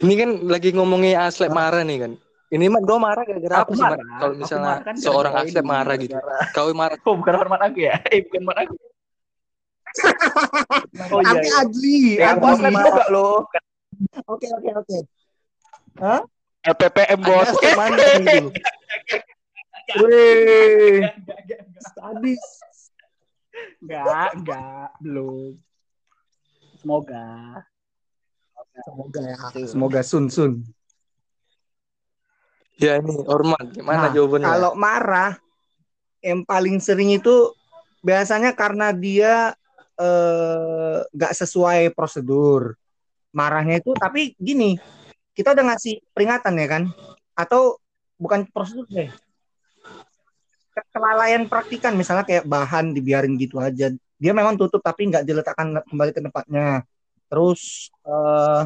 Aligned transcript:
Ini 0.00 0.14
kan 0.18 0.30
lagi 0.50 0.74
ngomongin 0.74 1.14
Aslep 1.18 1.52
marah 1.54 1.82
nih 1.86 1.98
kan. 2.08 2.12
Ini 2.50 2.66
mah 2.66 2.82
gue 2.82 2.98
marah 2.98 3.22
gara-gara 3.22 3.56
apa 3.62 3.70
sih. 3.70 3.86
Kalau 3.86 4.34
Aku 4.34 4.40
misalnya 4.42 4.74
kan 4.82 4.94
seorang 4.98 5.32
Aslep 5.38 5.64
marah 5.66 5.94
gitu. 5.94 6.14
Kau 6.50 6.74
marah. 6.74 6.98
Oh, 7.06 7.14
bukan 7.14 7.34
hormat 7.38 7.60
aku 7.62 7.78
ya? 7.86 7.94
Eh, 8.10 8.26
bukan 8.26 8.40
hormat 8.46 8.58
aku. 8.66 8.74
Oh 11.10 11.18
Tapi 11.18 11.46
iya. 11.50 11.66
Adli, 11.66 11.98
Ya, 12.18 12.34
aku. 12.34 12.44
Aslep 12.50 12.74
juga 12.74 13.04
loh. 13.10 13.46
Oke 14.26 14.46
oke 14.50 14.70
oke. 14.74 14.98
Hah? 15.98 16.20
LPPM 16.60 17.20
gitu. 17.24 18.46
Wih, 19.98 21.02
sadis. 21.96 22.44
Enggak, 23.82 24.28
enggak, 24.36 24.88
belum. 25.02 25.56
Semoga. 26.78 27.26
Semoga 28.78 29.20
ya. 29.26 29.36
Semoga 29.66 30.00
sun 30.06 30.26
sun. 30.30 30.52
Ya 32.80 32.96
ini 32.96 33.12
hormat. 33.26 33.66
Gimana 33.74 34.08
Nah, 34.08 34.12
jawabannya? 34.14 34.46
Kalau 34.46 34.72
marah, 34.78 35.32
yang 36.24 36.44
paling 36.48 36.80
sering 36.80 37.12
itu 37.12 37.52
biasanya 38.00 38.56
karena 38.56 38.92
dia 38.94 39.52
eh, 40.00 40.98
nggak 41.12 41.32
sesuai 41.36 41.92
prosedur. 41.92 42.72
Marahnya 43.36 43.78
itu, 43.78 43.92
tapi 43.94 44.32
gini, 44.40 44.80
kita 45.36 45.52
udah 45.52 45.64
ngasih 45.70 46.00
peringatan 46.16 46.56
ya 46.56 46.66
kan? 46.66 46.82
Atau 47.36 47.78
bukan 48.16 48.48
prosedur 48.48 48.88
deh. 48.88 49.12
Ke- 50.72 50.88
Kelalaian 50.88 51.44
praktikan, 51.46 51.94
misalnya 52.00 52.24
kayak 52.24 52.48
bahan 52.48 52.96
dibiarin 52.96 53.36
gitu 53.36 53.60
aja. 53.60 53.92
Dia 54.20 54.32
memang 54.32 54.56
tutup 54.56 54.80
tapi 54.80 55.12
nggak 55.12 55.28
diletakkan 55.28 55.84
kembali 55.84 56.10
ke 56.16 56.20
tempatnya. 56.24 56.82
Terus 57.30 57.88
eh, 58.02 58.62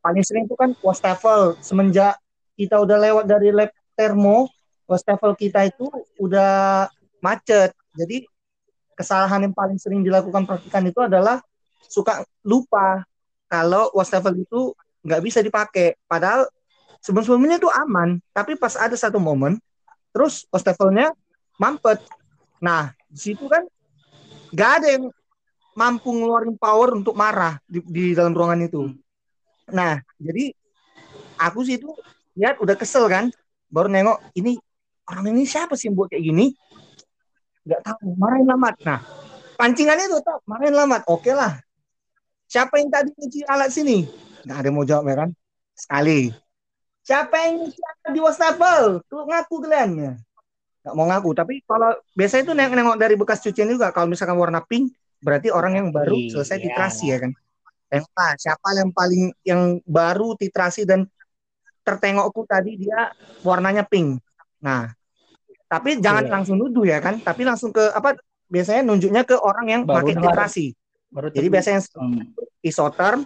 paling 0.00 0.24
sering 0.24 0.48
itu 0.48 0.56
kan 0.56 0.72
wastafel 0.80 1.54
semenjak 1.60 2.16
kita 2.56 2.80
udah 2.80 2.96
lewat 2.96 3.24
dari 3.28 3.52
lab 3.52 3.70
termo, 3.94 4.48
wastafel 4.88 5.36
kita 5.36 5.68
itu 5.68 5.86
udah 6.16 6.88
macet. 7.20 7.76
Jadi 7.92 8.24
kesalahan 8.96 9.44
yang 9.48 9.54
paling 9.54 9.76
sering 9.76 10.00
dilakukan 10.00 10.48
praktikan 10.48 10.84
itu 10.88 11.00
adalah 11.04 11.44
suka 11.86 12.24
lupa 12.42 13.04
kalau 13.46 13.92
wastafel 13.92 14.32
itu 14.36 14.72
nggak 15.04 15.22
bisa 15.22 15.44
dipakai. 15.44 16.00
Padahal 16.08 16.48
sebelum-sebelumnya 17.04 17.60
itu 17.60 17.68
aman, 17.68 18.22
tapi 18.32 18.56
pas 18.56 18.72
ada 18.78 18.94
satu 18.96 19.20
momen, 19.20 19.60
terus 20.14 20.48
wastafelnya 20.48 21.12
mampet. 21.60 22.00
Nah, 22.62 22.94
di 23.10 23.18
situ 23.20 23.44
kan 23.50 23.66
nggak 24.54 24.70
ada 24.80 24.86
yang 24.96 25.04
mampu 25.72 26.12
ngeluarin 26.12 26.56
power 26.56 26.96
untuk 26.96 27.16
marah 27.16 27.56
di, 27.64 27.80
di 27.84 28.04
dalam 28.12 28.36
ruangan 28.36 28.60
itu. 28.64 28.92
Nah, 29.72 30.00
jadi 30.20 30.52
aku 31.40 31.64
sih 31.64 31.80
itu 31.80 31.88
lihat 32.36 32.60
udah 32.60 32.76
kesel 32.76 33.08
kan, 33.08 33.32
baru 33.72 33.88
nengok 33.88 34.20
ini 34.36 34.60
orang 35.08 35.32
ini 35.32 35.48
siapa 35.48 35.76
sih 35.76 35.88
yang 35.88 35.96
buat 35.96 36.12
kayak 36.12 36.24
gini? 36.24 36.52
Nggak 37.62 37.80
tahu, 37.86 38.18
marahin 38.18 38.46
lamat. 38.48 38.74
Nah, 38.82 39.00
pancingannya 39.56 40.10
itu 40.10 40.18
tak 40.20 40.42
marahin 40.44 40.74
lamat. 40.74 41.06
Oke 41.06 41.30
lah. 41.32 41.62
Siapa 42.50 42.76
yang 42.82 42.92
tadi 42.92 43.14
nyuci 43.16 43.40
alat 43.48 43.70
sini? 43.72 44.04
Nggak 44.44 44.56
ada 44.60 44.66
yang 44.68 44.76
mau 44.76 44.84
jawab 44.84 45.04
ya 45.08 45.16
kan? 45.24 45.30
Sekali. 45.72 46.20
Siapa 47.00 47.34
yang 47.48 47.64
nyuci 47.64 47.80
alat 47.80 48.10
di 48.12 48.20
wastafel? 48.20 48.84
Tuh 49.08 49.24
ngaku 49.24 49.54
kalian 49.62 49.90
ya. 49.96 50.12
Nggak 50.82 50.94
mau 50.98 51.06
ngaku. 51.08 51.30
Tapi 51.32 51.54
kalau 51.64 51.96
biasanya 52.12 52.42
itu 52.44 52.52
neng- 52.52 52.74
nengok 52.76 52.96
dari 52.98 53.14
bekas 53.16 53.40
cucian 53.40 53.70
juga. 53.70 53.94
Kalau 53.94 54.10
misalkan 54.10 54.36
warna 54.36 54.60
pink, 54.60 54.90
berarti 55.22 55.48
orang 55.54 55.78
yang 55.78 55.88
baru 55.94 56.18
selesai 56.28 56.58
Iya. 56.58 56.64
titrasi 56.68 57.04
ya 57.08 57.18
kan? 57.22 57.32
Lah, 57.92 58.32
siapa 58.40 58.68
yang 58.74 58.90
paling 58.90 59.30
yang 59.46 59.62
baru 59.84 60.34
titrasi 60.34 60.82
dan 60.82 61.06
tertengokku 61.86 62.42
tadi 62.48 62.74
dia 62.80 63.12
warnanya 63.44 63.84
pink. 63.86 64.18
Nah, 64.58 64.90
tapi 65.68 66.00
jangan 66.02 66.26
Iya. 66.26 66.32
langsung 66.34 66.56
nuduh 66.58 66.82
ya 66.84 66.98
kan? 66.98 67.22
Tapi 67.22 67.46
langsung 67.46 67.70
ke 67.70 67.92
apa? 67.92 68.18
Biasanya 68.48 68.84
nunjuknya 68.84 69.24
ke 69.24 69.36
orang 69.38 69.66
yang 69.68 69.82
Baru 69.86 70.08
pakai 70.08 70.14
titrasi. 70.20 70.66
Baru 71.12 71.28
Jadi 71.32 71.46
biasanya 71.48 71.80
Hmm. 71.96 72.32
isoterm, 72.60 73.24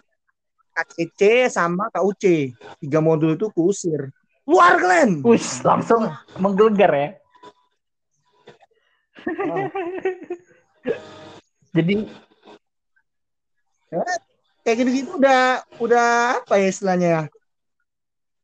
KCC 0.75 1.51
sama 1.51 1.89
KUC. 1.91 2.55
Tiga 2.83 3.01
modul 3.01 3.35
itu 3.39 3.49
kuusir. 3.55 4.11
Luar 4.47 4.79
kalian. 4.79 5.23
Langsung 5.65 6.11
menggelegar 6.39 6.93
ya. 6.95 7.09
Oh. 9.47 9.67
Jadi 11.77 11.95
Kayak 14.67 14.77
gitu-gitu 14.83 15.23
udah 15.23 15.63
udah 15.79 16.07
apa 16.43 16.59
ya 16.59 16.67
istilahnya 16.75 17.09
ya? 17.09 17.23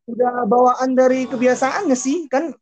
Udah 0.07 0.47
bawaan 0.47 0.95
dari 0.95 1.27
kebiasaannya 1.27 1.99
sih 1.99 2.31
kan 2.31 2.55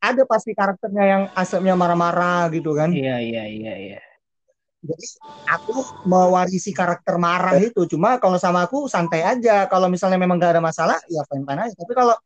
ada 0.00 0.24
pasti 0.24 0.56
karakternya 0.56 1.04
yang 1.04 1.22
asapnya 1.36 1.76
marah-marah 1.76 2.48
gitu 2.56 2.72
kan. 2.72 2.88
iya 2.88 3.20
iya 3.20 3.44
iya 3.44 3.74
iya. 3.76 4.00
Jadi 4.84 5.06
aku 5.48 5.80
mewarisi 6.08 6.72
karakter 6.72 7.20
marah 7.20 7.56
itu. 7.60 7.84
Cuma 7.88 8.16
kalau 8.16 8.36
sama 8.40 8.64
aku 8.64 8.88
santai 8.88 9.24
aja. 9.24 9.68
Kalau 9.68 9.88
misalnya 9.92 10.20
memang 10.20 10.36
gak 10.36 10.56
ada 10.56 10.64
masalah, 10.64 10.96
ya 11.08 11.24
fine-fine 11.24 11.68
aja. 11.68 11.76
Tapi 11.76 11.92
kalau 11.96 12.16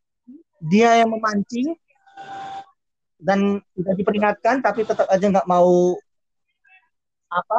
dia 0.63 1.03
yang 1.03 1.11
memancing 1.11 1.75
dan 3.19 3.59
udah 3.75 3.95
diperingatkan 3.99 4.63
tapi 4.63 4.87
tetap 4.87 5.07
aja 5.11 5.27
nggak 5.27 5.47
mau 5.51 5.99
apa? 7.29 7.59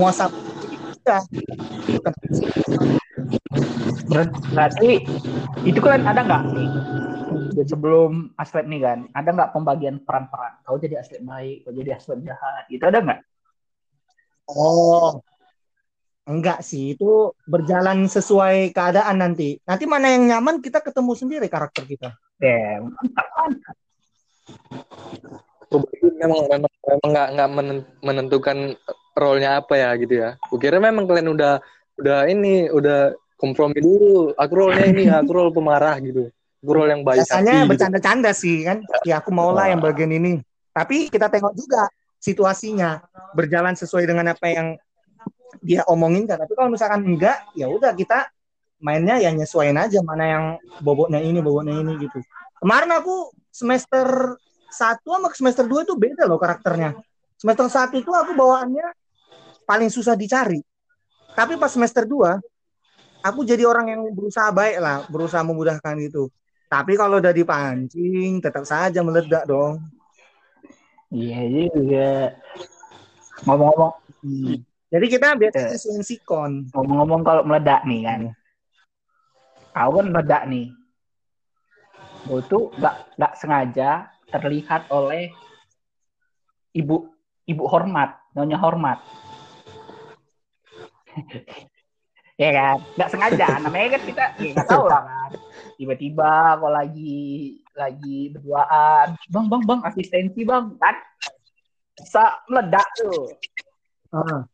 Muasab 0.00 0.32
Ber- 4.08 4.32
Berarti 4.52 5.04
itu 5.64 5.80
kan 5.80 6.04
ada 6.04 6.20
nggak? 6.24 6.42
Nih 6.52 6.68
sebelum 7.68 8.32
aslep 8.40 8.64
nih 8.68 8.80
kan 8.80 8.98
ada 9.12 9.28
nggak 9.32 9.52
pembagian 9.52 9.96
peran-peran? 10.04 10.60
Kau 10.64 10.80
jadi 10.80 11.00
aslep 11.00 11.24
baik 11.24 11.68
kau 11.68 11.72
jadi 11.76 11.96
aslep 11.96 12.20
jahat 12.24 12.64
itu 12.72 12.84
ada 12.84 12.98
nggak? 13.04 13.20
Oh. 14.48 15.20
Enggak 16.28 16.60
sih 16.60 16.92
itu 16.92 17.32
berjalan 17.48 18.04
sesuai 18.04 18.76
keadaan 18.76 19.16
nanti. 19.24 19.56
Nanti 19.64 19.88
mana 19.88 20.12
yang 20.12 20.28
nyaman 20.28 20.60
kita 20.60 20.84
ketemu 20.84 21.12
sendiri 21.16 21.48
karakter 21.48 21.88
kita. 21.88 22.12
Damn, 22.36 22.92
berarti 25.68 26.06
memang 26.16 26.40
memang 26.48 26.72
memang 26.72 27.08
nggak 27.12 27.28
nggak 27.36 27.48
menen- 27.52 27.88
menentukan 28.00 28.58
role-nya 29.12 29.60
apa 29.60 29.74
ya 29.76 29.90
gitu 30.00 30.14
ya. 30.16 30.28
Kukira 30.48 30.80
memang 30.80 31.04
kalian 31.04 31.28
udah 31.32 31.60
udah 32.00 32.18
ini 32.30 32.72
udah 32.72 33.12
kompromi 33.36 33.78
dulu. 33.82 34.32
Aku 34.34 34.52
role-nya 34.56 34.84
ini, 34.88 35.04
aku 35.12 35.30
role 35.30 35.52
pemarah 35.52 35.98
gitu. 36.00 36.32
Aku 36.64 36.70
role 36.74 36.90
yang 36.90 37.02
baik 37.06 37.22
biasanya. 37.22 37.62
Gitu. 37.62 37.70
bercanda-canda 37.70 38.30
sih 38.34 38.66
kan 38.66 38.82
ya 39.06 39.22
aku 39.22 39.30
mau 39.30 39.54
lah 39.54 39.70
yang 39.70 39.78
bagian 39.78 40.10
ini 40.10 40.42
tapi 40.74 41.06
kita 41.10 41.30
tengok 41.30 41.54
juga 41.54 41.86
situasinya 42.18 43.02
berjalan 43.34 43.74
sesuai 43.78 44.06
dengan 44.06 44.34
apa 44.34 44.46
yang 44.50 44.74
dia 45.62 45.86
omongin 45.86 46.26
kan 46.26 46.38
tapi 46.42 46.54
kalau 46.58 46.70
misalkan 46.70 47.02
enggak 47.02 47.46
ya 47.54 47.70
udah 47.70 47.94
kita 47.94 48.26
mainnya 48.78 49.18
ya 49.18 49.30
nyesuaiin 49.34 49.78
aja 49.78 50.02
mana 50.02 50.24
yang 50.26 50.44
bobotnya 50.82 51.18
ini 51.18 51.38
bobotnya 51.42 51.74
ini 51.78 51.98
gitu 51.98 52.22
kemarin 52.62 52.90
aku 52.94 53.30
semester 53.50 54.38
satu 54.68 55.16
sama 55.16 55.28
semester 55.32 55.64
2 55.64 55.84
itu 55.88 55.94
beda 55.96 56.28
loh 56.28 56.36
karakternya. 56.36 56.96
Semester 57.40 57.66
satu 57.70 57.96
itu 57.96 58.10
aku 58.12 58.36
bawaannya 58.36 58.92
paling 59.64 59.88
susah 59.88 60.16
dicari. 60.16 60.60
Tapi 61.32 61.56
pas 61.56 61.72
semester 61.72 62.04
2 62.04 62.40
aku 63.24 63.40
jadi 63.44 63.64
orang 63.66 63.92
yang 63.92 64.02
berusaha 64.12 64.50
baik 64.52 64.78
lah 64.80 65.04
berusaha 65.08 65.42
memudahkan 65.44 65.94
gitu. 66.04 66.28
Tapi 66.68 67.00
kalau 67.00 67.16
udah 67.16 67.32
dipancing 67.32 68.44
tetap 68.44 68.68
saja 68.68 69.00
meledak 69.00 69.48
dong. 69.48 69.80
Iya 71.08 71.40
juga. 71.72 72.36
Ngomong-ngomong. 73.48 73.92
Hmm. 74.20 74.56
Jadi 74.88 75.06
kita 75.08 75.36
biasanya 75.36 75.76
sesuai 75.76 76.04
sikon. 76.04 76.68
ngomong-ngomong 76.72 77.20
kalau 77.24 77.42
meledak 77.44 77.84
nih 77.88 78.00
kan. 78.04 78.20
Kau 79.72 79.90
kan 79.96 80.06
meledak 80.12 80.42
nih. 80.48 80.68
Kau 82.28 82.40
tuh 82.44 82.68
nggak 82.76 82.96
nggak 83.16 83.32
sengaja 83.40 83.90
terlihat 84.28 84.92
oleh 84.92 85.32
ibu 86.76 87.08
ibu 87.48 87.64
hormat 87.66 88.20
nyonya 88.36 88.58
hormat. 88.60 88.98
Ya 92.38 92.54
kan? 92.54 92.78
Nggak 92.94 93.10
sengaja 93.10 93.46
namanya 93.58 93.98
kan 93.98 94.02
kita 94.06 94.24
ya 94.38 94.54
nggak 94.54 94.68
tahu 94.70 94.86
lah 94.86 95.02
kan. 95.02 95.30
Tiba-tiba 95.74 96.54
kau 96.62 96.70
lagi 96.70 97.58
lagi 97.74 98.30
berduaan. 98.30 99.18
Bang 99.26 99.50
bang 99.50 99.62
bang 99.66 99.80
asistensi 99.82 100.46
bang. 100.46 100.70
Kan? 100.78 100.96
Bisa 101.98 102.38
meledak 102.46 102.86
tuh. 102.94 103.34
Ah. 104.14 104.46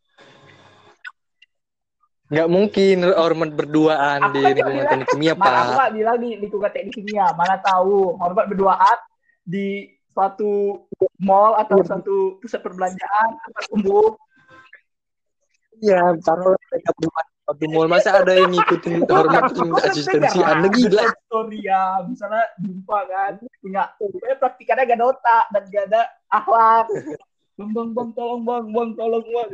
Nggak 2.32 2.48
mungkin 2.48 2.96
hormat 3.04 3.52
berduaan 3.52 4.32
Aku 4.32 4.40
di 4.40 4.40
kan 4.40 4.56
lingkungan 4.56 4.84
teknik 4.88 5.08
kimia, 5.12 5.32
aku 5.36 5.44
Pak. 5.44 5.76
nggak 5.76 5.92
bilang 5.92 6.16
di 6.16 6.28
lingkungan 6.40 6.70
teknik 6.72 6.94
kimia, 6.96 7.26
mana 7.36 7.60
tahu 7.60 8.16
hormat 8.16 8.48
berduaan 8.48 8.96
di 9.44 9.93
suatu 10.11 10.85
mall 11.20 11.55
atau 11.61 11.79
suatu 11.85 12.17
pusat 12.41 12.64
perbelanjaan 12.64 13.29
tempat 13.44 13.64
umum. 13.76 14.17
Iya, 15.85 16.17
taruh 16.25 16.56
mereka 16.70 16.91
berdua 16.96 17.23
Waktu 17.44 17.69
mall 17.69 17.93
masa 17.93 18.25
ada 18.25 18.32
yang 18.32 18.56
ngikutin 18.56 19.05
hormatin 19.05 19.69
asistensi 19.85 20.41
Anda 20.41 20.73
gila. 20.73 21.12
Ya, 21.61 22.00
misalnya 22.08 22.41
jumpa 22.56 22.99
kan 23.05 23.37
punya 23.61 23.93
pokoknya 24.00 24.37
praktikannya 24.41 24.88
gak 24.88 24.96
ada 24.96 25.06
otak 25.12 25.44
dan 25.52 25.62
gak 25.69 25.85
ada 25.93 26.02
akhlak. 26.32 26.88
Bang, 27.61 27.70
bang, 27.76 27.88
bang, 27.93 28.08
tolong 28.17 28.43
bang, 28.49 28.64
bang, 28.73 28.91
tolong 28.96 29.25
bang. 29.29 29.50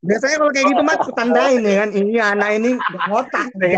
Biasanya 0.00 0.36
kalau 0.40 0.52
kayak 0.56 0.66
gitu 0.72 0.82
aku 0.88 1.10
tandain 1.12 1.60
ya 1.60 1.74
kan. 1.84 1.90
Ini 1.92 2.12
anak 2.16 2.50
ini 2.56 2.70
gak 2.80 3.04
ngotak 3.12 3.46
deh 3.60 3.72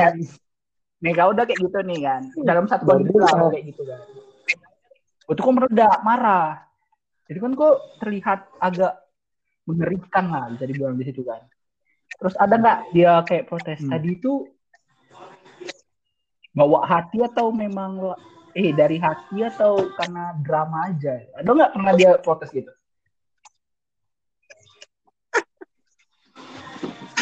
Nih 0.98 1.14
kau 1.14 1.30
udah 1.30 1.44
kayak 1.46 1.60
gitu 1.62 1.78
nih 1.86 1.98
kan. 2.02 2.22
Dalam 2.42 2.66
satu 2.66 2.84
kali 2.90 3.06
lah 3.14 3.50
kayak 3.54 3.66
gitu 3.70 3.82
kan. 3.86 4.00
Itu 5.28 5.40
kok 5.44 5.54
meledak, 5.54 5.96
marah. 6.02 6.66
Jadi 7.28 7.38
kan 7.38 7.52
kok 7.54 7.74
terlihat 8.00 8.40
agak 8.58 8.92
mengerikan 9.68 10.24
lah 10.32 10.44
bisa 10.50 10.64
dibilang 10.64 10.96
di 10.96 11.04
situ 11.06 11.22
kan. 11.22 11.44
Terus 12.18 12.34
ada 12.40 12.54
nggak 12.58 12.78
dia 12.96 13.12
kayak 13.22 13.46
protes 13.46 13.78
Hmm. 13.84 13.92
tadi 13.94 14.16
itu 14.18 14.48
bawa 16.50 16.82
hati 16.88 17.22
atau 17.22 17.54
memang 17.54 18.16
eh 18.56 18.74
dari 18.74 18.98
hati 18.98 19.44
atau 19.44 19.86
karena 19.94 20.34
drama 20.42 20.90
aja? 20.90 21.20
Ada 21.38 21.46
nggak 21.46 21.72
pernah 21.78 21.92
dia 21.94 22.10
protes 22.18 22.50
gitu? 22.50 22.72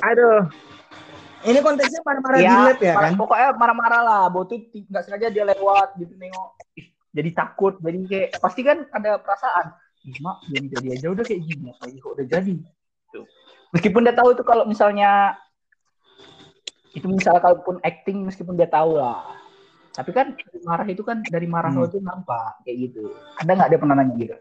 Aduh. 0.00 0.49
Ini 1.46 1.58
konteksnya 1.62 2.02
marah-marah 2.02 2.38
di 2.43 2.50
lab 2.50 2.78
ya 2.82 2.94
kan? 2.98 3.12
Pokoknya 3.14 3.48
marah-marah 3.54 4.00
lah. 4.02 4.22
Ti- 4.50 4.87
nggak 4.90 5.02
sengaja 5.06 5.31
dia 5.31 5.44
lewat 5.46 5.94
gitu 6.02 6.19
nengok. 6.19 6.58
Jadi 7.14 7.31
takut. 7.31 7.78
Jadi 7.78 7.98
kayak 8.10 8.31
pasti 8.43 8.60
kan 8.66 8.82
ada 8.90 9.22
perasaan. 9.22 9.78
Mak 10.06 10.37
belum 10.50 10.64
jadi 10.70 10.87
aja 10.98 11.06
udah 11.14 11.25
kayak 11.26 11.43
gini. 11.46 11.70
Kok 12.02 12.12
udah 12.19 12.26
jadi. 12.26 12.54
Tuh. 13.14 13.26
Meskipun 13.75 14.02
dia 14.06 14.14
tahu 14.14 14.34
itu 14.34 14.43
kalau 14.43 14.66
misalnya 14.66 15.38
itu 16.96 17.06
misalnya 17.06 17.44
kalaupun 17.44 17.76
acting 17.84 18.26
meskipun 18.26 18.58
dia 18.58 18.66
tahu 18.66 18.99
lah. 18.99 19.37
Tapi 19.94 20.10
kan 20.12 20.37
marah 20.64 20.87
itu 20.88 21.00
kan 21.06 21.25
dari 21.25 21.49
marah 21.49 21.72
Hmm. 21.72 21.84
lo 21.84 21.88
itu 21.88 22.00
nampak 22.02 22.60
kayak 22.66 22.90
gitu. 22.90 23.12
Ada 23.40 23.50
nggak 23.54 23.69
dia 23.70 23.78
pernah 23.81 23.94
nanya 23.96 24.14
gitu? 24.19 24.37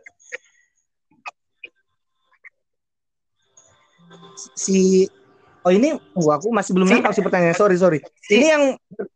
Si 4.55 5.07
Oh 5.65 5.73
ini, 5.73 5.97
oh, 5.97 6.29
aku 6.29 6.53
masih 6.53 6.77
belum 6.77 6.85
Si- 6.85 6.93
nangkap 6.93 7.11
si 7.17 7.21
pertanyaan. 7.25 7.57
Sorry, 7.57 7.75
sorry. 7.81 7.99
Si- 8.21 8.37
Ini 8.37 8.47
yang 8.53 8.63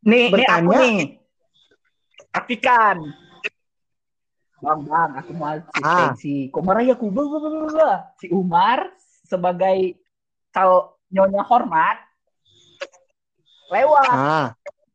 Nih, 0.01 0.33
nih 0.33 0.47
aku 0.49 0.73
Bertanya. 0.73 0.79
nih. 0.81 0.97
Praktikan. 2.33 2.97
Bang, 4.59 4.81
bang, 4.83 5.09
aku 5.21 5.31
mau 5.37 5.55
ya 6.81 6.97
aku? 6.97 7.05
Blah, 7.13 7.25
blah, 7.29 7.39
blah, 7.39 7.51
blah, 7.53 7.69
blah. 7.69 7.97
Si 8.17 8.27
Umar 8.33 8.91
sebagai 9.29 9.93
cal 10.49 10.97
nyonya 11.13 11.45
hormat 11.45 12.01
lewat 13.69 14.09
ah, 14.09 14.47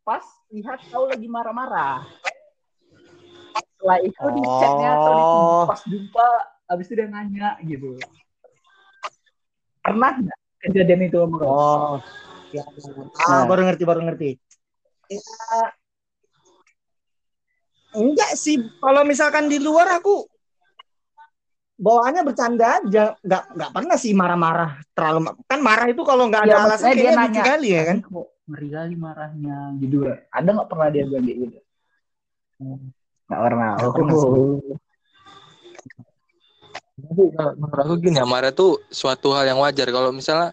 pas 0.02 0.26
lihat 0.50 0.82
kau 0.90 1.06
lagi 1.06 1.30
marah-marah. 1.30 2.02
Setelah 3.78 3.98
itu 4.02 4.26
di 4.34 4.42
Oh. 4.42 4.58
chatnya 4.58 4.90
atau 4.98 5.12
di 5.14 5.24
pas 5.70 5.80
jumpa, 5.86 6.28
habis 6.66 6.86
itu 6.90 6.94
dia 6.98 7.06
nanya 7.06 7.54
gitu. 7.62 7.94
Pernah 9.80 10.18
nggak 10.18 10.38
kejadian 10.64 11.00
itu 11.06 11.18
sama 11.20 11.36
kau? 11.38 11.48
oh. 11.48 11.96
Ya, 12.54 12.62
ah, 13.26 13.42
Nah. 13.42 13.44
baru 13.50 13.66
ngerti, 13.66 13.82
baru 13.82 14.00
ngerti. 14.06 14.30
Ya, 15.10 15.20
enggak 17.98 18.30
sih. 18.38 18.62
Kalau 18.78 19.02
misalkan 19.02 19.50
di 19.50 19.58
luar 19.58 19.90
aku 19.98 20.22
bawaannya 21.74 22.22
bercanda 22.22 22.78
aja, 22.78 23.18
nggak 23.18 23.42
nggak 23.58 23.70
pernah 23.74 23.96
sih 23.98 24.14
marah-marah 24.14 24.78
terlalu 24.94 25.34
kan 25.50 25.58
marah 25.58 25.90
itu 25.90 26.02
kalau 26.06 26.30
nggak 26.30 26.46
ada 26.46 26.54
Ya, 26.54 26.62
alasan 26.62 26.94
kayaknya 26.94 27.26
lucu 27.26 27.40
kali 27.42 27.68
ya 27.74 27.82
kan 27.90 27.98
ngeri 28.44 28.68
kali 28.70 28.94
marahnya 28.94 29.56
gitu. 29.80 29.96
Ada 30.30 30.48
nggak 30.52 30.68
pernah 30.68 30.88
dia 30.92 31.04
kayak 31.08 31.24
gitu? 31.24 31.58
Nggak 33.26 33.40
pernah. 33.40 33.70
Sih. 34.14 34.83
Tapi 37.14 37.30
kalau 37.30 37.52
menurut 37.54 37.78
aku 37.86 37.94
gini 38.02 38.18
ya, 38.18 38.26
marah 38.26 38.50
itu 38.50 38.68
suatu 38.90 39.30
hal 39.30 39.46
yang 39.46 39.62
wajar. 39.62 39.86
Kalau 39.86 40.10
misalnya 40.10 40.50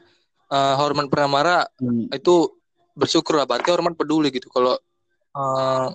eh, 0.48 0.74
Hormat 0.78 1.10
pernah 1.10 1.30
marah, 1.32 1.62
Hmm. 1.82 2.06
itu 2.14 2.54
bersyukur 2.94 3.42
lah. 3.42 3.50
Berarti 3.50 3.74
Hormat 3.74 3.98
peduli 3.98 4.30
gitu. 4.30 4.46
Kalau 4.54 4.78
eh, 5.34 5.86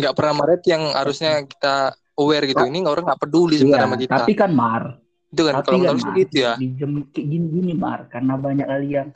nggak 0.00 0.14
pernah 0.16 0.32
marah 0.32 0.56
itu 0.56 0.72
yang 0.72 0.96
harusnya 0.96 1.44
kita 1.44 1.92
aware 2.16 2.48
gitu. 2.48 2.64
Ini 2.64 2.80
orang 2.88 3.04
nggak 3.04 3.20
peduli 3.20 3.60
sebenarnya 3.60 3.84
sama 3.84 3.96
Iya, 3.96 4.02
kita. 4.08 4.14
tapi 4.24 4.32
kan 4.32 4.50
Mar, 4.56 4.82
itu 5.28 5.42
kan 5.44 5.54
tapi 5.60 5.66
kalau 5.68 5.84
kan 5.84 5.96
Mar, 6.00 6.14
gitu 6.16 6.36
ya. 6.40 6.52
kayak 6.56 7.26
gini-gini 7.28 7.72
Mar, 7.76 8.00
karena 8.08 8.34
banyak 8.40 8.64
kali 8.64 8.88
yang 8.96 9.08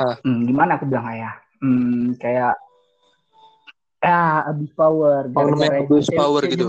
Ah. 0.00 0.16
Hmm, 0.24 0.48
gimana 0.48 0.80
aku 0.80 0.88
bilang 0.88 1.12
ya? 1.12 1.28
Hmm, 1.60 2.16
kayak 2.16 2.56
ya 4.00 4.48
abuse 4.48 4.72
power, 4.72 5.28
Power 5.28 5.52
gara-gara 5.54 5.76
man, 5.76 5.84
abuse 5.84 6.08
power 6.08 6.42
gitu. 6.48 6.66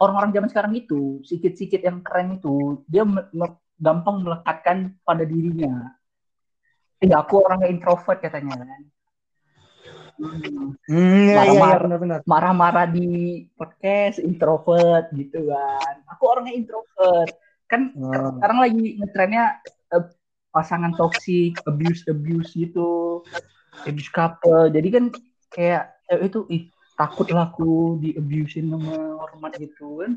orang-orang 0.00 0.30
zaman 0.32 0.48
sekarang 0.48 0.72
itu 0.74 1.20
sikit-sikit 1.22 1.80
yang 1.84 2.00
keren 2.00 2.40
itu 2.40 2.80
dia 2.88 3.04
me- 3.04 3.28
me- 3.30 3.60
gampang 3.76 4.22
melekatkan 4.22 4.96
pada 5.02 5.22
dirinya. 5.22 5.92
Eh, 6.98 7.10
aku 7.10 7.42
orangnya 7.42 7.66
introvert 7.68 8.18
katanya 8.18 8.62
kan. 8.62 8.82
Hmm. 10.12 10.78
hmm, 10.86 11.26
ya, 11.34 11.42
iya, 11.42 11.42
iya, 11.50 11.58
Marah-marah. 11.58 11.80
benar-benar 11.82 12.20
marah-marah 12.24 12.86
di 12.86 13.08
podcast 13.52 14.22
introvert 14.22 15.10
gitu 15.12 15.50
kan. 15.50 15.94
Aku 16.14 16.22
orangnya 16.30 16.54
introvert. 16.54 17.32
Kan 17.66 17.90
Oh. 17.96 18.38
sekarang 18.38 18.58
lagi 18.62 18.84
ngetrennya 19.00 19.44
eh, 19.92 20.04
pasangan 20.52 20.92
toksik, 20.94 21.58
abuse 21.66 22.06
abuse 22.06 22.54
gitu, 22.54 23.24
abuse 23.82 24.10
couple. 24.12 24.70
Jadi 24.70 24.88
kan 24.92 25.04
kayak 25.50 25.84
cewek 26.12 26.28
itu 26.28 26.40
ih 26.52 26.62
takut 26.92 27.24
lah 27.32 27.48
aku 27.48 27.96
di 27.96 28.12
abusein 28.12 28.68
sama 28.68 29.16
hormat 29.16 29.56
gitu 29.56 30.04
kan. 30.04 30.12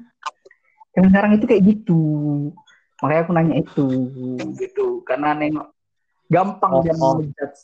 Yang 1.00 1.06
sekarang 1.12 1.32
itu 1.40 1.46
kayak 1.48 1.64
gitu. 1.64 2.02
Makanya 3.00 3.22
aku 3.24 3.32
nanya 3.32 3.56
itu 3.64 3.88
gitu. 4.60 4.88
Karena 5.08 5.32
nengok 5.32 5.72
gampang 6.28 6.72
Oh, 6.76 6.84
dia 6.84 6.96
oh. 7.00 7.22
menjudge 7.22 7.60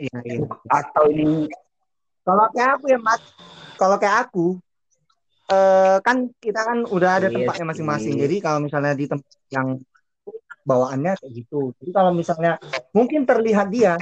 iya, 0.00 0.16
iya. 0.24 0.48
atau 0.72 1.04
ini 1.12 1.46
Kalau 2.20 2.46
kayak 2.52 2.70
aku 2.78 2.84
ya, 2.92 2.98
Mat. 3.00 3.20
Kalau 3.80 3.96
kayak 3.96 4.16
aku, 4.28 4.46
eh 5.48 5.96
kan 6.04 6.28
kita 6.36 6.60
kan 6.62 6.84
udah 6.84 7.10
ada 7.16 7.28
Iya 7.32 7.42
tempatnya 7.42 7.66
masing-masing. 7.72 8.14
Jadi 8.20 8.36
kalau 8.44 8.60
misalnya 8.60 8.92
di 8.92 9.08
tempat 9.08 9.34
yang 9.48 9.80
bawaannya 10.68 11.16
kayak 11.16 11.32
gitu. 11.32 11.72
Jadi 11.80 11.90
kalau 11.90 12.12
misalnya 12.12 12.60
mungkin 12.92 13.24
terlihat 13.24 13.72
dia, 13.72 13.96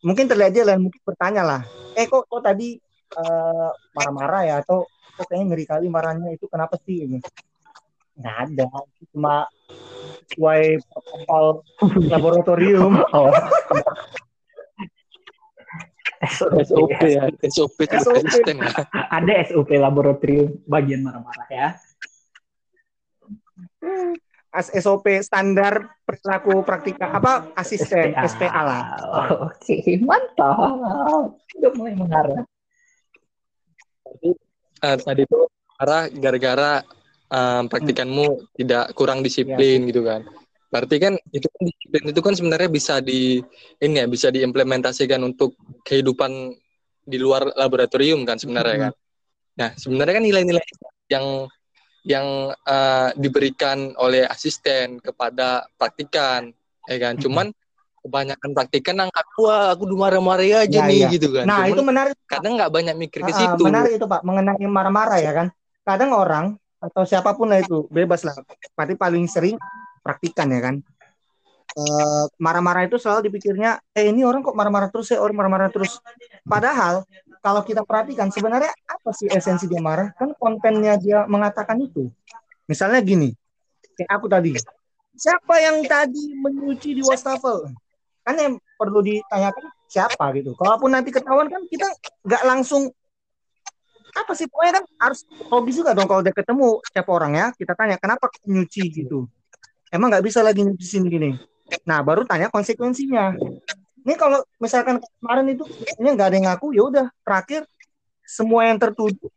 mungkin 0.00 0.26
terlihat 0.26 0.52
dia 0.56 0.64
lah, 0.64 0.80
mungkin 0.80 1.00
bertanya 1.04 1.44
lah, 1.44 1.60
eh 1.92 2.08
kok 2.08 2.24
kok 2.24 2.40
tadi 2.40 2.80
eh, 3.12 3.70
marah-marah 3.92 4.42
ya 4.48 4.54
atau 4.64 4.88
kok 4.88 5.28
kayaknya 5.28 5.44
ngeri 5.52 5.64
kali 5.68 5.86
marahnya 5.92 6.28
itu 6.32 6.48
kenapa 6.48 6.80
sih? 6.80 7.04
Ini 7.04 7.18
nggak 8.12 8.36
ada, 8.48 8.68
cuma 9.12 9.48
sesuai 10.32 10.80
protokol 10.88 11.44
laboratorium. 12.08 12.92
oh. 13.16 13.32
SOP 16.62 17.02
ya, 17.02 17.26
SOP 17.50 17.78
konsisten 17.90 18.62
ya. 18.62 18.70
ada 19.10 19.32
SOP 19.50 19.74
laboratorium 19.74 20.54
bagian 20.70 21.02
marah-marah 21.02 21.48
ya. 21.50 21.68
As 24.52 24.68
SOP 24.70 25.08
standar 25.24 25.96
perilaku 26.04 26.60
praktika 26.62 27.08
apa 27.08 27.50
asisten 27.56 28.12
SPA, 28.14 28.60
lah. 28.62 28.82
Oh, 29.00 29.48
Oke, 29.48 29.80
mantap. 30.04 31.40
Udah 31.56 31.72
mulai 31.74 31.96
mengarah. 31.96 32.44
Eh, 34.82 34.96
tadi 34.98 35.22
tuh 35.30 35.46
marah 35.78 36.10
gara-gara 36.10 36.72
eh, 37.30 37.62
praktikanmu 37.70 38.54
tidak 38.58 38.92
kurang 38.98 39.22
disiplin 39.22 39.86
gitu 39.86 40.02
kan. 40.02 40.26
Berarti 40.72 40.96
kan 40.96 41.14
itu 41.30 41.46
kan 41.46 41.62
disiplin 41.68 42.04
itu 42.08 42.20
kan 42.24 42.34
sebenarnya 42.34 42.70
bisa 42.72 42.94
di 43.04 43.44
ini 43.78 43.94
ya 44.00 44.06
bisa 44.08 44.32
diimplementasikan 44.32 45.20
untuk 45.20 45.52
kehidupan 45.84 46.56
di 47.02 47.18
luar 47.20 47.52
laboratorium 47.52 48.24
kan 48.24 48.40
sebenarnya 48.40 48.88
kan. 48.88 48.92
Nah 49.60 49.70
sebenarnya 49.76 50.14
kan 50.18 50.24
nilai-nilai 50.24 50.64
yang 51.12 51.46
yang 52.02 52.50
eh, 52.50 53.10
diberikan 53.14 53.94
oleh 54.00 54.26
asisten 54.26 54.98
kepada 54.98 55.68
praktikan, 55.78 56.50
ya 56.90 56.98
kan. 56.98 57.14
Cuman 57.20 57.54
kebanyakan 58.02 58.50
praktikan 58.50 58.96
angkat 58.98 59.26
wah 59.38 59.72
aku 59.72 59.86
marah-marah 59.94 60.66
aja 60.66 60.82
Ya, 60.82 60.90
nih 60.90 61.06
iya. 61.06 61.08
gitu 61.14 61.30
kan. 61.30 61.46
Nah, 61.46 61.64
Cuman 61.64 61.72
itu 61.72 61.82
menarik. 61.86 62.14
kadang 62.26 62.52
nggak 62.58 62.72
banyak 62.74 62.94
mikir 62.98 63.20
ke 63.22 63.32
situ. 63.32 63.62
menarik 63.62 63.94
itu 63.96 64.06
Pak, 64.10 64.20
mengenai 64.26 64.66
marah-marah 64.66 65.18
ya 65.22 65.32
kan. 65.32 65.46
Kadang 65.86 66.10
orang 66.14 66.46
atau 66.82 67.06
siapa 67.06 67.30
pun 67.38 67.46
lah 67.46 67.62
itu 67.62 67.86
bebas 67.88 68.26
lah. 68.26 68.34
Berarti 68.74 68.98
paling 68.98 69.24
sering 69.30 69.54
praktikan 70.02 70.50
ya 70.50 70.60
kan. 70.60 70.74
Eh, 71.72 72.24
marah-marah 72.36 72.84
itu 72.84 73.00
selalu 73.00 73.32
dipikirnya, 73.32 73.80
eh 73.96 74.12
ini 74.12 74.28
orang 74.28 74.44
kok 74.44 74.52
marah-marah 74.52 74.92
terus 74.92 75.08
ya, 75.08 75.22
orang 75.24 75.40
marah-marah 75.40 75.70
terus. 75.72 75.96
Padahal 76.44 77.06
kalau 77.40 77.64
kita 77.64 77.80
perhatikan 77.80 78.28
sebenarnya 78.28 78.68
apa 78.84 79.10
sih 79.16 79.24
esensi 79.32 79.64
dia 79.70 79.80
marah? 79.80 80.12
Kan 80.20 80.36
kontennya 80.36 81.00
dia 81.00 81.24
mengatakan 81.24 81.80
itu. 81.80 82.12
Misalnya 82.68 83.00
gini, 83.00 83.32
kayak 83.96 84.10
aku 84.20 84.26
tadi. 84.28 84.52
Siapa 85.16 85.54
yang 85.64 85.80
tadi 85.88 86.36
menyuci 86.36 86.92
di 86.92 87.02
wastafel? 87.04 87.72
Kan 88.22 88.34
yang 88.38 88.54
perlu 88.78 89.02
ditanyakan 89.02 89.64
siapa 89.90 90.24
gitu 90.38 90.54
kalaupun 90.56 90.90
nanti 90.94 91.10
ketahuan 91.10 91.50
kan 91.50 91.62
kita 91.66 91.86
nggak 92.24 92.42
langsung 92.46 92.88
apa 94.12 94.32
sih 94.36 94.46
pokoknya 94.46 94.82
kan 94.82 94.84
harus 95.00 95.20
logis 95.48 95.74
juga 95.80 95.96
dong 95.96 96.06
kalau 96.06 96.20
udah 96.20 96.34
ketemu 96.34 96.68
siapa 96.84 97.10
orang 97.10 97.32
ya 97.34 97.46
kita 97.56 97.72
tanya 97.72 97.96
kenapa 97.96 98.28
nyuci 98.44 98.82
gitu 99.02 99.26
emang 99.88 100.12
nggak 100.12 100.24
bisa 100.24 100.44
lagi 100.44 100.62
nyuci 100.62 100.86
sini 100.86 101.08
gini 101.08 101.30
nah 101.88 102.04
baru 102.04 102.28
tanya 102.28 102.52
konsekuensinya 102.52 103.36
ini 104.02 104.14
kalau 104.18 104.44
misalkan 104.60 105.00
kemarin 105.20 105.46
itu 105.56 105.64
ini 105.96 106.08
nggak 106.12 106.28
ada 106.28 106.36
yang 106.36 106.46
ngaku 106.52 106.66
ya 106.76 106.82
udah 106.84 107.06
terakhir 107.24 107.64
semua 108.28 108.68
yang 108.68 108.78
tertuduh 108.80 109.32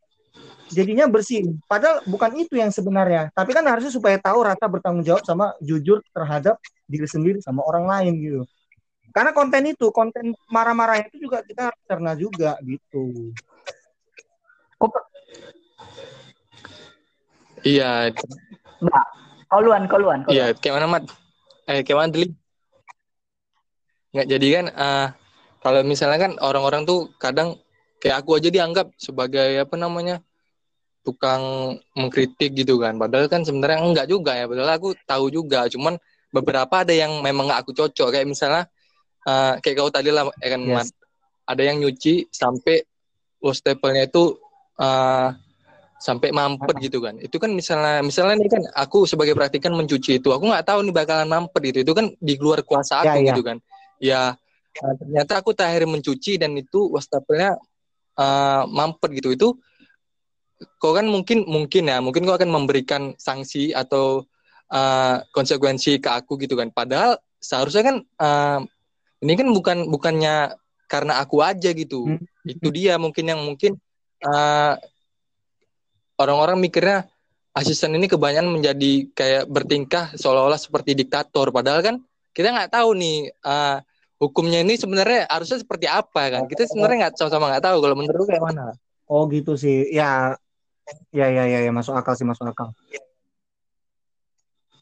jadinya 0.70 1.06
bersih. 1.06 1.46
Padahal 1.70 2.02
bukan 2.10 2.32
itu 2.38 2.58
yang 2.58 2.74
sebenarnya. 2.74 3.30
Tapi 3.34 3.52
kan 3.54 3.66
harusnya 3.66 3.94
supaya 3.94 4.18
tahu 4.18 4.46
rasa 4.46 4.66
bertanggung 4.66 5.06
jawab 5.06 5.24
sama 5.26 5.54
jujur 5.62 6.02
terhadap 6.14 6.58
diri 6.90 7.06
sendiri 7.06 7.40
sama 7.42 7.62
orang 7.66 7.86
lain 7.86 8.14
gitu. 8.22 8.42
Karena 9.16 9.32
konten 9.32 9.64
itu, 9.64 9.88
konten 9.96 10.36
marah-marah 10.52 11.08
itu 11.08 11.24
juga 11.24 11.40
kita 11.40 11.72
harus 11.72 11.82
cerna 11.88 12.12
juga 12.20 12.60
gitu. 12.68 13.32
Iya. 17.64 18.12
Nah, 18.84 19.06
koluan, 19.48 19.88
koluan. 19.88 20.28
Iya, 20.28 20.52
kayak 20.60 20.84
mana 20.84 20.88
mat? 20.92 21.04
Eh, 21.64 21.80
kayak 21.88 21.96
mana 21.96 22.12
Deli? 22.12 22.28
Nggak 24.12 24.28
jadi 24.36 24.48
kan? 24.52 24.66
Uh, 24.76 25.08
kalau 25.64 25.80
misalnya 25.88 26.20
kan 26.20 26.32
orang-orang 26.44 26.84
tuh 26.84 27.08
kadang 27.16 27.56
kayak 28.04 28.20
aku 28.20 28.36
aja 28.36 28.52
dianggap 28.52 28.92
sebagai 29.00 29.64
apa 29.64 29.80
namanya 29.80 30.20
tukang 31.02 31.74
mengkritik 31.98 32.54
gitu 32.54 32.82
kan 32.82 32.98
padahal 32.98 33.30
kan 33.30 33.46
sebenarnya 33.46 33.82
enggak 33.82 34.10
juga 34.10 34.34
ya 34.34 34.50
padahal 34.50 34.78
aku 34.78 34.98
tahu 35.06 35.30
juga 35.30 35.70
cuman 35.70 35.98
beberapa 36.34 36.82
ada 36.82 36.94
yang 36.94 37.22
memang 37.22 37.50
nggak 37.50 37.62
aku 37.66 37.72
cocok 37.78 38.10
kayak 38.14 38.30
misalnya 38.30 38.70
uh, 39.26 39.58
kayak 39.60 39.76
kau 39.82 39.92
tadi 39.92 40.10
lah 40.14 40.30
ya 40.40 40.50
kan 40.56 40.62
yes. 40.64 40.94
ada 41.46 41.62
yang 41.62 41.82
nyuci 41.82 42.30
sampai 42.30 42.86
wastafel-nya 43.42 44.10
itu 44.10 44.38
uh, 44.82 45.30
sampai 46.02 46.30
mampet 46.30 46.76
gitu 46.86 47.00
kan. 47.02 47.18
Itu 47.18 47.42
kan 47.42 47.54
misalnya 47.54 48.06
misalnya 48.06 48.36
ini 48.38 48.50
kan 48.52 48.64
aku 48.78 49.10
sebagai 49.10 49.34
praktikan 49.34 49.74
mencuci 49.74 50.22
itu 50.22 50.30
aku 50.30 50.50
nggak 50.50 50.66
tahu 50.68 50.86
nih 50.86 50.94
bakalan 50.94 51.30
mampet 51.30 51.62
itu 51.74 51.80
itu 51.82 51.94
kan 51.96 52.14
di 52.18 52.34
luar 52.38 52.62
kuasa 52.62 53.02
aku 53.02 53.22
ya, 53.22 53.34
gitu 53.34 53.42
kan. 53.42 53.58
Ya 53.98 54.22
uh, 54.82 54.96
ternyata 55.00 55.42
aku 55.42 55.56
terakhir 55.58 55.88
mencuci 55.90 56.38
dan 56.38 56.54
itu 56.58 56.92
wastafelnya 56.92 57.58
uh, 58.20 58.64
mampet 58.70 59.22
gitu. 59.24 59.34
Itu 59.34 59.48
kau 60.80 60.94
kan 60.96 61.08
mungkin 61.08 61.44
mungkin 61.48 61.84
ya 61.90 62.00
mungkin 62.00 62.24
kau 62.28 62.36
akan 62.36 62.50
memberikan 62.52 63.12
sanksi 63.16 63.72
atau 63.76 64.24
uh, 64.72 65.18
konsekuensi 65.32 65.98
ke 66.04 66.10
aku 66.12 66.38
gitu 66.42 66.60
kan. 66.60 66.70
Padahal 66.70 67.18
seharusnya 67.40 67.84
kan 67.86 67.96
uh, 68.20 68.60
ini 69.26 69.34
kan 69.34 69.50
bukan 69.50 69.78
bukannya 69.90 70.54
karena 70.86 71.18
aku 71.18 71.42
aja 71.42 71.74
gitu. 71.74 72.06
Hmm. 72.06 72.22
itu 72.46 72.70
dia 72.70 73.02
mungkin 73.02 73.26
yang 73.26 73.42
mungkin 73.42 73.82
orang 74.22 74.78
orang-orang 76.22 76.58
mikirnya 76.62 77.10
asisten 77.58 77.98
ini 77.98 78.06
kebanyakan 78.06 78.54
menjadi 78.54 79.10
kayak 79.18 79.44
bertingkah 79.50 80.14
seolah-olah 80.14 80.62
seperti 80.62 80.94
diktator. 80.94 81.50
Padahal 81.50 81.82
kan 81.82 81.96
kita 82.38 82.54
nggak 82.54 82.72
tahu 82.78 82.94
nih 82.94 83.34
uh, 83.42 83.82
hukumnya 84.22 84.62
ini 84.62 84.78
sebenarnya 84.78 85.26
harusnya 85.26 85.58
seperti 85.58 85.90
apa 85.90 86.30
kan. 86.30 86.42
Kita 86.46 86.70
sebenarnya 86.70 87.10
nggak 87.10 87.14
sama-sama 87.18 87.50
nggak 87.50 87.66
tahu 87.66 87.78
kalau 87.82 87.96
menurut 87.98 88.28
kayak 88.30 88.44
mana? 88.46 88.78
Oh 89.10 89.26
gitu 89.28 89.58
sih. 89.58 89.90
Ya. 89.90 90.38
Ya, 91.10 91.34
ya, 91.34 91.50
ya, 91.50 91.66
ya, 91.66 91.72
masuk 91.74 91.98
akal 91.98 92.14
sih, 92.14 92.30
masuk 92.30 92.46
akal. 92.46 92.70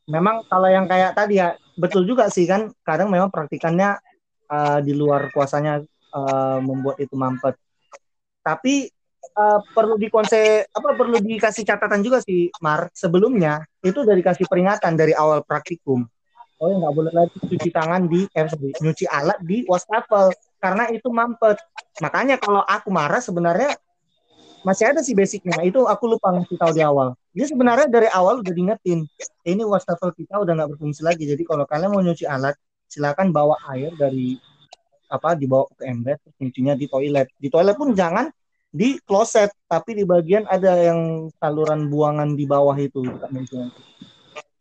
Memang 0.04 0.44
kalau 0.52 0.68
yang 0.68 0.84
kayak 0.84 1.16
tadi 1.16 1.40
ya, 1.40 1.56
betul 1.80 2.04
juga 2.04 2.28
sih 2.28 2.44
kan, 2.44 2.76
kadang 2.84 3.08
memang 3.08 3.32
praktikannya 3.32 3.96
uh, 4.53 4.79
di 4.86 4.93
luar 4.93 5.33
kuasanya 5.33 5.81
uh, 6.13 6.60
membuat 6.62 7.01
itu 7.01 7.17
mampet. 7.17 7.57
Tapi 8.45 8.86
uh, 9.33 9.60
perlu 9.74 9.98
dikonse 9.98 10.69
apa 10.69 10.89
perlu 10.93 11.17
dikasih 11.17 11.65
catatan 11.65 12.05
juga 12.05 12.22
sih, 12.22 12.53
Mar. 12.62 12.93
Sebelumnya 12.93 13.65
itu 13.81 14.05
udah 14.05 14.13
dikasih 14.13 14.45
peringatan 14.45 14.93
dari 14.93 15.17
awal 15.17 15.41
praktikum. 15.41 16.05
Oh 16.62 16.69
ya 16.69 16.79
nggak 16.79 16.95
boleh 16.95 17.12
lagi 17.12 17.38
cuci 17.43 17.69
tangan 17.74 18.07
di 18.07 18.24
eh, 18.29 18.48
sorry, 18.48 18.72
nyuci 18.79 19.03
alat 19.10 19.41
di 19.43 19.65
wastafel 19.67 20.31
karena 20.62 20.88
itu 20.93 21.10
mampet. 21.10 21.60
Makanya 22.00 22.39
kalau 22.39 22.63
aku 22.63 22.88
marah 22.88 23.19
sebenarnya 23.19 23.75
masih 24.63 24.95
ada 24.95 25.03
sih 25.03 25.12
basicnya 25.12 25.60
itu 25.60 25.83
aku 25.83 26.07
lupa 26.07 26.31
ngasih 26.31 26.55
tahu 26.55 26.72
di 26.72 26.79
awal 26.79 27.19
dia 27.36 27.45
sebenarnya 27.51 27.91
dari 27.91 28.07
awal 28.07 28.39
udah 28.39 28.53
diingetin 28.55 29.03
ini 29.43 29.63
wastafel 29.67 30.15
kita 30.15 30.39
udah 30.39 30.55
nggak 30.55 30.69
berfungsi 30.72 31.03
lagi 31.03 31.27
jadi 31.27 31.43
kalau 31.43 31.67
kalian 31.67 31.91
mau 31.91 32.00
nyuci 32.00 32.24
alat 32.24 32.55
silakan 32.94 33.34
bawa 33.34 33.58
air 33.74 33.90
dari 33.98 34.38
apa 35.10 35.34
dibawa 35.34 35.66
ke 35.74 35.90
ember 35.90 36.18
nyucinya 36.38 36.78
di 36.78 36.86
toilet 36.86 37.30
di 37.38 37.50
toilet 37.50 37.74
pun 37.74 37.94
jangan 37.98 38.30
di 38.74 38.98
kloset 39.02 39.50
tapi 39.70 39.98
di 39.98 40.06
bagian 40.06 40.46
ada 40.50 40.78
yang 40.78 41.30
saluran 41.38 41.90
buangan 41.90 42.38
di 42.38 42.46
bawah 42.46 42.74
itu 42.78 43.02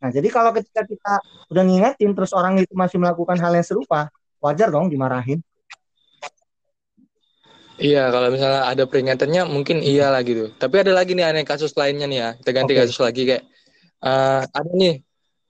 nah 0.01 0.09
jadi 0.09 0.27
kalau 0.33 0.49
ketika 0.53 0.81
kita 0.85 1.13
udah 1.49 1.63
ngingetin 1.65 2.11
terus 2.13 2.33
orang 2.33 2.57
itu 2.61 2.73
masih 2.73 2.97
melakukan 2.97 3.37
hal 3.37 3.53
yang 3.53 3.65
serupa 3.65 4.09
wajar 4.41 4.73
dong 4.73 4.89
dimarahin 4.89 5.41
Iya, 7.73 8.13
kalau 8.13 8.29
misalnya 8.29 8.69
ada 8.69 8.85
peringatannya 8.85 9.49
mungkin 9.49 9.81
iya 9.81 10.13
lah 10.13 10.21
gitu. 10.21 10.53
Tapi 10.61 10.85
ada 10.85 10.93
lagi 10.93 11.17
nih 11.17 11.25
aneh 11.25 11.41
kasus 11.41 11.73
lainnya 11.73 12.05
nih 12.05 12.19
ya. 12.21 12.29
Kita 12.37 12.49
ganti 12.53 12.77
okay. 12.77 12.85
kasus 12.85 13.01
lagi 13.01 13.21
kayak 13.25 13.43
uh, 14.05 14.45
ada 14.45 14.71
nih 14.77 15.01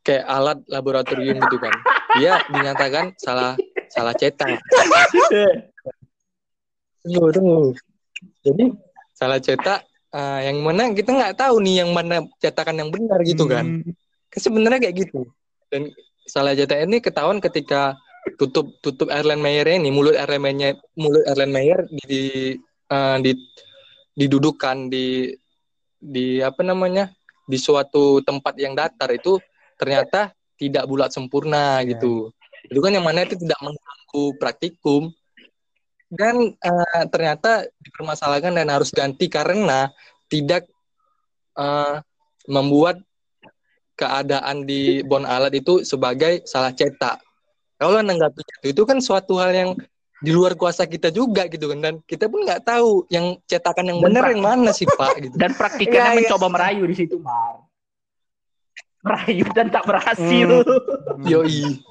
kayak 0.04 0.26
alat 0.28 0.60
laboratorium 0.68 1.40
gitu 1.40 1.58
kan. 1.58 1.74
Dia 2.20 2.44
dinyatakan 2.52 3.16
salah 3.18 3.56
salah 3.90 4.14
cetak. 4.14 4.60
tunggu, 7.04 7.30
tunggu. 7.34 7.72
Jadi 8.44 8.66
salah 9.16 9.40
cetak 9.40 9.88
uh, 10.12 10.40
yang 10.44 10.60
mana 10.62 10.92
kita 10.92 11.10
nggak 11.16 11.36
tahu 11.40 11.64
nih 11.64 11.84
yang 11.84 11.90
mana 11.96 12.28
cetakan 12.38 12.84
yang 12.84 12.90
benar 12.92 13.20
gitu 13.24 13.48
kan. 13.48 13.82
Hmm. 13.82 13.92
Sebenarnya 14.36 14.80
kayak 14.84 14.96
gitu. 15.08 15.26
Dan 15.72 15.90
salah 16.28 16.54
cetak 16.54 16.86
ini 16.86 17.00
ketahuan 17.00 17.40
ketika 17.40 17.96
tutup 18.40 18.72
tutup 18.80 19.12
Erlen 19.12 19.44
Mayer 19.44 19.68
ini 19.68 19.92
mulut 19.92 20.16
Erlen 20.16 20.40
Mayer 20.40 20.80
mulut 20.96 21.24
Erlen 21.28 21.52
Mayer 21.52 21.84
di 22.08 22.56
uh, 22.88 23.18
di 23.20 23.36
didudukan 24.16 24.88
di 24.88 25.34
di 26.00 26.40
apa 26.40 26.62
namanya 26.62 27.12
di 27.44 27.58
suatu 27.60 28.24
tempat 28.24 28.56
yang 28.56 28.76
datar 28.76 29.12
itu 29.12 29.40
ternyata 29.78 30.34
tidak 30.58 30.88
bulat 30.88 31.10
sempurna 31.12 31.82
ya. 31.82 31.96
gitu. 31.96 32.32
Itu 32.70 32.80
kan 32.80 32.96
yang 32.96 33.06
mana 33.06 33.28
itu 33.28 33.36
tidak 33.36 33.60
mengganggu 33.60 34.26
praktikum. 34.40 35.12
Dan 36.14 36.54
uh, 36.62 37.06
ternyata 37.10 37.66
dipermasalahkan 37.82 38.54
dan 38.54 38.70
harus 38.70 38.94
ganti 38.94 39.26
karena 39.26 39.90
tidak 40.30 40.70
uh, 41.58 42.06
membuat 42.46 43.02
keadaan 43.98 44.66
di 44.70 45.02
bon 45.02 45.26
alat 45.26 45.58
itu 45.58 45.82
sebagai 45.82 46.46
salah 46.46 46.70
cetak. 46.70 47.18
Kalau 47.82 47.98
menanggapi 47.98 48.46
itu 48.46 48.78
itu 48.78 48.82
kan 48.86 49.02
suatu 49.02 49.42
hal 49.42 49.52
yang 49.58 49.72
di 50.24 50.32
luar 50.32 50.54
kuasa 50.54 50.86
kita 50.86 51.10
juga 51.10 51.50
gitu 51.50 51.66
kan. 51.74 51.82
Dan 51.82 51.94
kita 52.06 52.30
pun 52.30 52.46
nggak 52.46 52.62
tahu 52.62 53.10
yang 53.10 53.34
cetakan 53.50 53.90
yang 53.90 54.00
benar 54.00 54.30
yang 54.30 54.46
mana 54.46 54.70
sih 54.70 54.86
pak 54.86 55.18
gitu. 55.18 55.36
dan 55.36 55.52
praktikannya 55.58 56.14
ya, 56.14 56.18
mencoba 56.30 56.48
ya. 56.48 56.54
merayu 56.54 56.84
di 56.86 56.96
situ 56.96 57.18
mar 57.18 57.73
merayu 59.04 59.46
dan 59.52 59.68
tak 59.70 59.84
berhasil. 59.84 60.50
Hmm. 60.64 61.28
yoi. 61.32 61.84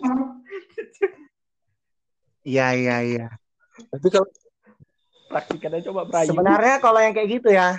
Iya 2.43 2.67
iya 2.75 2.97
iya. 3.05 3.27
Tapi 3.93 4.09
kalau 4.11 4.27
praktikannya 5.31 5.81
coba 5.87 6.01
merayu. 6.09 6.29
Sebenarnya 6.33 6.77
kalau 6.83 6.99
yang 6.99 7.15
kayak 7.15 7.29
gitu 7.39 7.53
ya 7.53 7.79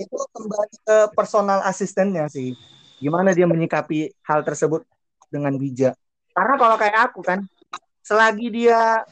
itu 0.00 0.16
kembali 0.32 0.76
ke 0.80 0.96
personal 1.12 1.60
asistennya 1.68 2.26
sih. 2.32 2.56
Gimana 2.96 3.36
dia 3.36 3.44
menyikapi 3.44 4.16
hal 4.24 4.40
tersebut 4.44 4.84
dengan 5.28 5.52
bijak. 5.60 5.92
Karena 6.32 6.54
kalau 6.56 6.76
kayak 6.80 6.98
aku 7.12 7.20
kan, 7.20 7.44
selagi 8.00 8.48
dia 8.48 9.04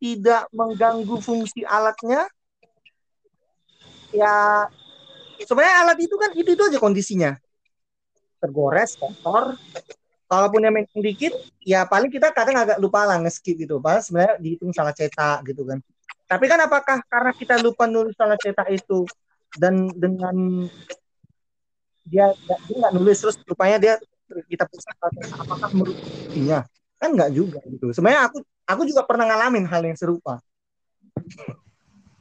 tidak 0.00 0.48
mengganggu 0.50 1.16
fungsi 1.20 1.62
alatnya, 1.62 2.26
ya 4.10 4.66
sebenarnya 5.44 5.76
alat 5.86 5.98
itu 6.00 6.16
kan 6.18 6.30
itu 6.34 6.50
itu 6.56 6.62
aja 6.66 6.78
kondisinya. 6.80 7.36
Tergores, 8.42 8.98
kotor. 8.98 9.54
Kalaupun 10.26 10.64
yang 10.64 10.74
main 10.74 10.88
dikit, 10.88 11.36
ya 11.62 11.86
paling 11.86 12.08
kita 12.10 12.32
kadang 12.34 12.56
agak 12.56 12.80
lupa 12.82 13.06
lah 13.06 13.20
nge-skip 13.22 13.54
gitu. 13.54 13.78
Padahal 13.78 14.02
sebenarnya 14.02 14.34
dihitung 14.40 14.72
salah 14.74 14.90
cetak 14.90 15.44
gitu 15.46 15.62
kan. 15.68 15.78
Tapi 16.26 16.44
kan 16.48 16.58
apakah 16.64 17.04
karena 17.06 17.32
kita 17.36 17.60
lupa 17.60 17.84
nulis 17.84 18.16
salah 18.16 18.40
cetak 18.40 18.72
itu 18.72 19.04
dan 19.60 19.92
dengan 19.92 20.66
dia 22.08 22.32
nggak 22.32 22.92
nulis 22.96 23.18
terus 23.20 23.36
rupanya 23.46 23.78
dia 23.78 23.94
kita 24.48 24.64
periksa 24.64 24.90
apakah 25.38 25.68
menurut 25.76 25.96
iya 26.32 26.64
kan 26.98 27.12
nggak 27.12 27.30
juga 27.30 27.60
gitu 27.68 27.92
sebenarnya 27.92 28.32
aku 28.32 28.38
aku 28.64 28.82
juga 28.88 29.04
pernah 29.04 29.28
ngalamin 29.28 29.68
hal 29.68 29.82
yang 29.84 29.98
serupa 29.98 30.40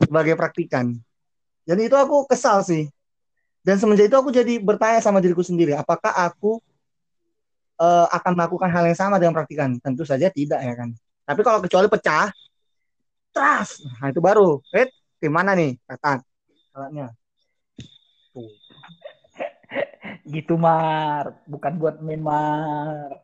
sebagai 0.03 0.35
praktikan 0.37 0.97
jadi 1.65 1.87
itu 1.87 1.95
aku 1.97 2.27
kesal 2.29 2.61
sih 2.61 2.91
dan 3.61 3.77
semenjak 3.77 4.09
itu 4.09 4.17
aku 4.17 4.33
jadi 4.33 4.57
bertanya 4.57 4.99
sama 5.05 5.21
diriku 5.21 5.45
sendiri, 5.45 5.77
apakah 5.77 6.09
aku 6.09 6.57
uh, 7.77 8.09
akan 8.09 8.33
melakukan 8.33 8.69
hal 8.73 8.83
yang 8.89 8.97
sama 8.97 9.21
dengan 9.21 9.37
praktikan? 9.37 9.77
Tentu 9.77 10.01
saja 10.01 10.33
tidak 10.33 10.65
ya 10.65 10.73
kan. 10.73 10.89
Tapi 11.29 11.41
kalau 11.45 11.61
kecuali 11.61 11.85
pecah, 11.85 12.33
trust, 13.29 13.85
nah 14.01 14.09
itu 14.09 14.17
baru. 14.17 14.57
Eh, 14.73 14.89
gimana 15.21 15.53
nih 15.53 15.77
kata 15.85 16.25
alatnya? 16.73 17.13
Tuh. 18.33 18.49
Gitu 20.33 20.57
Mar, 20.57 21.37
bukan 21.45 21.73
buat 21.77 22.01
main 22.01 22.21
Mar. 22.21 23.21